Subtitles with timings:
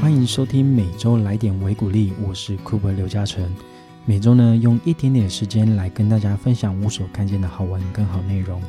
[0.00, 3.48] 欢迎收听每周来点维鼓励，我是库珀刘嘉诚。
[4.04, 8.60] 每周呢，用一点点时间来跟大家分享我所看见的好文跟好内容。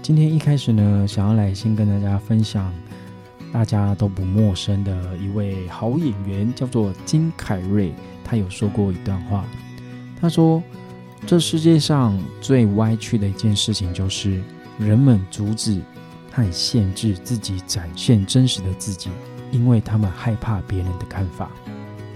[0.00, 2.72] 今天一开始呢，想要来先跟大家分享
[3.52, 7.92] 大家都不陌生的一位好演员，叫做金凯瑞。
[8.24, 9.44] 他有说过一段话，
[10.20, 10.62] 他说
[11.26, 14.40] ：“这世界上最歪曲的一件事情，就是
[14.78, 15.80] 人们阻止
[16.44, 19.10] 和限制自己展现真实的自己。”
[19.50, 21.50] 因为他们害怕别人的看法。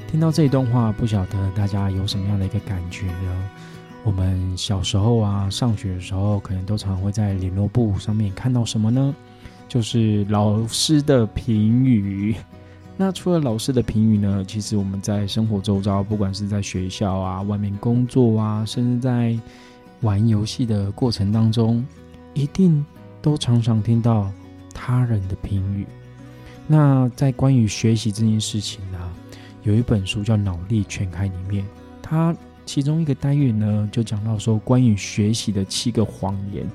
[0.06, 3.50] 听到这一段话，不晓得大家有什么样的一个感觉呢？
[4.04, 9.14] 我们小时候啊，上学的时候，可能都常会在联络簿上面看到什么呢？
[9.66, 12.36] 就是老师的评语。
[12.98, 14.44] 那除了老师的评语呢？
[14.46, 19.34] 其实我们在生活周遭，不管是在学校啊、外面工作啊，甚至在
[20.02, 21.82] 玩游戏的过程当中，
[22.34, 22.84] 一定
[23.22, 24.30] 都常常听到
[24.74, 25.86] 他人的评语。
[26.66, 28.98] 那在关于学习这件事情呢，
[29.62, 31.64] 有一本书叫《脑力全开》里面，
[32.02, 36.68] 它其中一个单元呢就讲到说关于学习的七个谎言。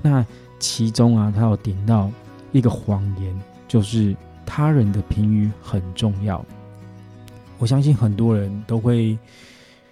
[0.00, 0.24] 那
[0.58, 2.10] 其中啊，它有点到
[2.52, 4.14] 一个谎言，就是
[4.46, 6.44] 他人的评语很重要。
[7.58, 9.18] 我相信很多人都会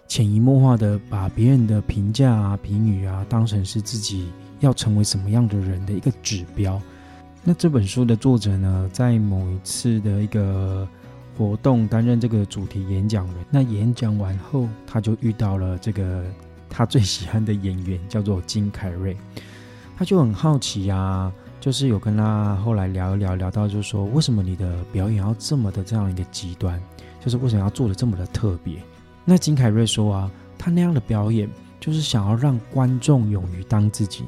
[0.09, 6.81] 潜移默化的把别人的评价啊、评语啊当成是自己要成为什么样的人的一个指标。
[7.43, 10.87] 那这本书的作者呢，在某一次的一个
[11.37, 13.37] 活动担任这个主题演讲人。
[13.51, 16.25] 那演讲完后，他就遇到了这个
[16.69, 19.17] 他最喜欢的演员，叫做金凯瑞。
[19.97, 26.81] 他就很好奇啊，就是有跟他后来聊一聊，聊到就是说，为什么你的表演要这么的这样一个极端？
[27.21, 28.77] 就是为什么要做的这么的特别？
[29.29, 34.25] 那金凯瑞说啊，他那样的表演就是想要让观众勇于当自己。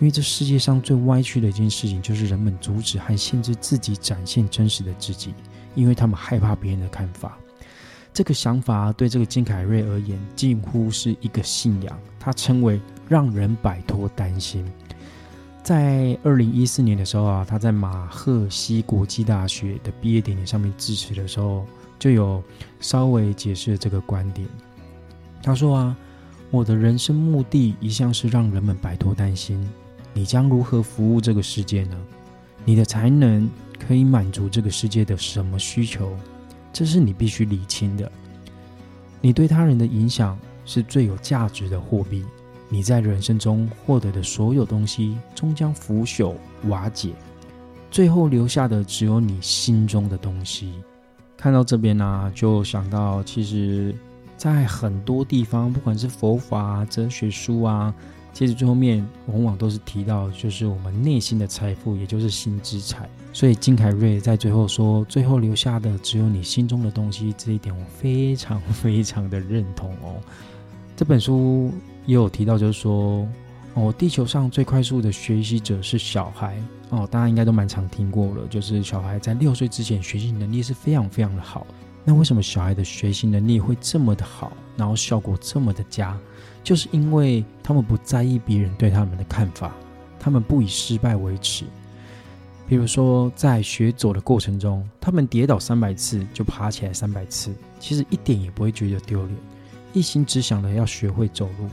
[0.00, 5.32] 因为这世界上最歪曲的一件事情，就是人们阻止和限制自己展现真实的自己，
[5.76, 7.38] 因为他们害怕别人的看法。
[8.12, 11.96] 这个想法对这个金凯瑞而言，近乎是一个信仰。
[12.18, 14.68] 他称为让人摆脱担心。
[15.62, 21.64] 在二零一四年的时候啊，他在马赫西国际大学的毕业典礼上面致辞的时候，
[22.00, 22.42] 就有
[22.80, 24.48] 稍微解释了这个观点。
[25.40, 25.96] 他说啊，
[26.50, 29.64] 我的人生目的一向是让人们摆脱担心。
[30.12, 31.96] 你将如何服务这个世界呢？
[32.64, 36.16] 你的才能可以满足这个世界的什么需求？
[36.72, 38.10] 这是你必须理清的。
[39.20, 42.24] 你对他人的影响是最有价值的货币。
[42.72, 46.32] 你在人生中获得的所有东西终将腐朽
[46.68, 47.10] 瓦解，
[47.90, 50.72] 最后留下的只有你心中的东西。
[51.36, 53.94] 看到这边呢，就想到，其实，
[54.38, 57.94] 在很多地方，不管是佛法、哲学书啊。
[58.32, 63.06] 其实最后面往往都是提到，就是我们内心的财富，也就是心之财。
[63.34, 67.34] 所以金凯瑞在最后说，最后留下的只有你心中的东西。
[67.36, 70.16] 这一点我非常 非常的认同哦。
[70.96, 71.70] 这本书
[72.06, 73.26] 也有提到，就是说，
[73.74, 76.56] 哦，地球上最快速的学习者是小孩
[76.90, 81.66] 哦，大家应该都蛮常听过了，就是小孩在六岁之前学习能力是非常非常的好。
[82.04, 86.18] 那为什么小孩的学习能力会这么的好，然后效果这么的佳？
[86.64, 89.72] 就是因为他们不在意别人对他们的看法，
[90.18, 91.64] 他们不以失败为耻。
[92.68, 99.36] 比如说，在学走的过程中，他们跌倒三百次就爬起来三百次，其实一点也不会觉得丢脸，
[99.92, 101.68] 一心只想着要学会走路。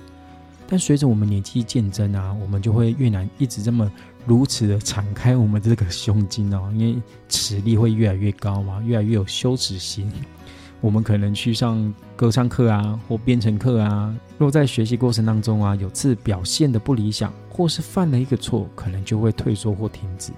[0.72, 3.92] 但随着我们年纪渐增啊，我们就会越难一直这么
[4.24, 10.12] 如此的敞开我们这个胸襟哦，因为实力会越来越高嘛，越来越有羞耻心。
[10.80, 14.16] 我们可能去上歌唱课啊，或编程课啊。
[14.38, 20.32] 若在学习过程当中啊，有次表现的不理想，或是犯了一个错，可能就会退缩或停止。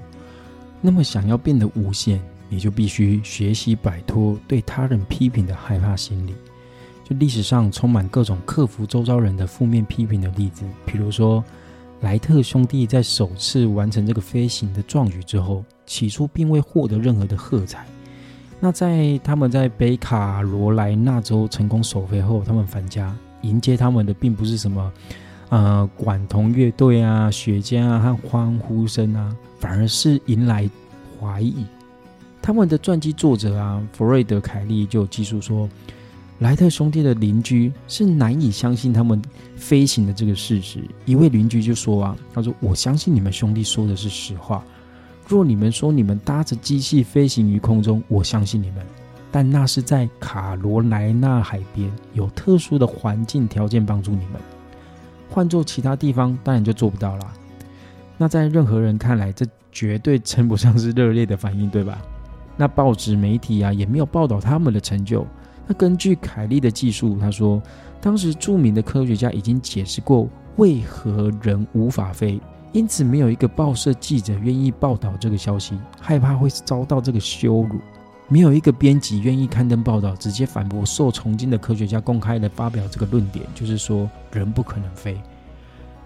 [0.79, 2.19] 那么，想要变得无限，
[2.49, 6.33] 你就必须学习摆脱对他人批评的害怕心理。
[7.11, 11.44] 就历史上充满各种克服周遭人的负面批评的例子，比如说
[11.99, 17.85] 莱特兄弟在首次完成这个飞行的壮举之后，起初并未获得任何的喝彩。
[18.61, 24.93] 那在他们在北卡罗来纳州成功首飞后，他们返家迎接他们的并不是什么，
[25.49, 30.69] 呃，管童乐队啊、雪茄啊和欢呼声啊，反而是迎来
[31.19, 31.66] 怀疑。
[32.41, 35.67] 他们的传记作者啊，弗瑞德凯利就记述说，
[36.41, 39.22] 莱特兄弟的邻居是难以相信他们
[39.55, 40.84] 飞行的这个事实。
[41.05, 44.64] 一位邻居就说啊，他说：“我相信你们兄弟说的是实话。”
[45.28, 48.84] 若你们说你们搭着机器飞行于空中，我相信你们，
[49.32, 54.41] 但那是在卡罗莱纳海边有特殊的环境条件帮助你们。
[55.29, 57.32] 换做其他地方，当然就做不到啦。
[58.17, 62.02] 那在任何人看来，这绝对称不上是热烈的反应，对吧？
[62.58, 65.26] 那报纸媒体啊，也没有报道他们的成就。
[65.67, 67.61] 那根据凯利的技术，他说，
[68.02, 70.28] 当时著名的科学家已经解释过
[70.58, 72.40] 为何人无法飞，
[72.72, 77.78] 因此没有一个报社记者愿意报道这个消息，害怕会遭到这个羞辱；
[78.28, 85.17] 没有一个编辑愿意刊登报道，直接反驳受崇敬的科学家公开的发表这个论点，就是说人不可能飞。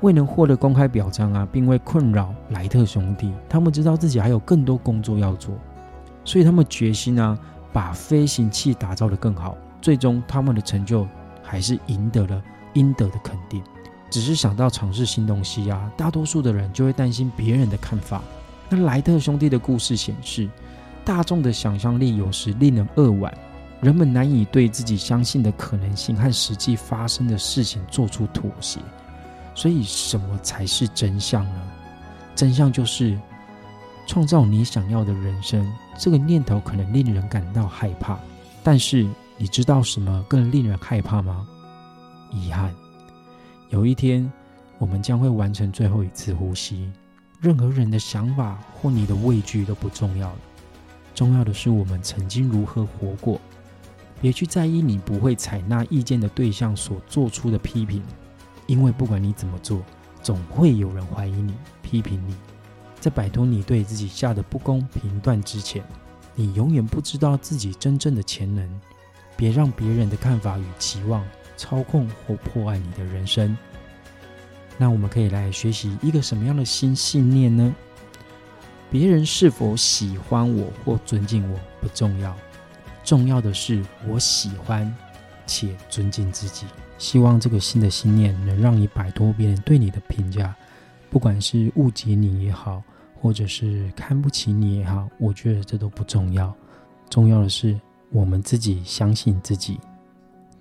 [0.02, 3.32] 未能获得公开表彰啊，并未困扰莱特兄弟。
[3.48, 5.56] 他们知道自己还有更多工作要做，
[6.26, 7.40] 所以他们决心啊，
[7.76, 9.58] 把飞行器打造得更好。
[9.82, 11.06] 最终，他们的成就
[11.44, 12.42] 还是赢得了
[12.72, 13.62] 应得的肯定。
[14.10, 18.22] 只是想到尝试新东西啊，大多数的人就会担心别人的看法。
[18.70, 20.50] 那莱特兄弟的故事显示，
[21.04, 23.38] 大众的想象力有时令人扼腕，
[23.82, 28.80] 人们难以对自己相信的可能性和实际发生的事情做出妥协。
[29.54, 31.62] 所以，什么才是真相呢？
[32.36, 33.20] 真相就是
[34.08, 35.70] 创造你想要的人生。
[35.98, 38.20] 这个念头可能令人感到害怕，
[38.64, 39.08] 但是
[39.38, 41.48] 你知道什么更令人害怕吗？
[42.32, 42.74] 遗憾。
[43.70, 44.32] 有一天，
[44.78, 46.92] 我们将会完成最后一次呼吸。
[47.42, 50.40] 任何人的想法或你的畏惧都不重要了，
[51.14, 53.40] 重要的是我们曾经如何活过。
[54.22, 58.02] 别去在意你不会采纳意见的对象所做出的批评。
[58.68, 59.82] 因为不管你怎么做，
[60.24, 62.36] 总会有人怀疑你、批评你。
[63.06, 65.84] 在摆脱你对自己下的不公评断之前，
[66.34, 68.68] 你永远不知道自己真正的潜能。
[69.38, 71.24] 别让别人的看法与期望
[71.56, 73.56] 操控或破坏你的人生。
[74.76, 77.76] 那我们可以来学习一个什么样的新信念呢？
[78.90, 82.36] 别人是否喜欢我或尊敬我不重要，
[83.04, 84.92] 重要的是我喜欢
[85.46, 86.66] 且尊敬自己。
[86.98, 90.56] 希望这个新的信念能让你摆脱别人对你的评价，
[91.12, 92.82] 不管是误解你也好，
[93.20, 96.54] 或者是看不起你也好，我觉得这都不重要。
[97.10, 97.80] 重要的是
[98.12, 99.80] 我们自己相信自己。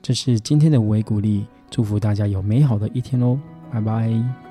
[0.03, 3.39] 这是今天的微鼓励，祝福大家有美好的一天哦，
[3.73, 4.44] 拜拜。